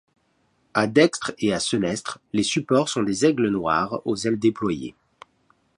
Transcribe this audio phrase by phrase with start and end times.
[0.73, 4.95] A dextre et à senestre les supports sont des aigles noires aux ailes déployées.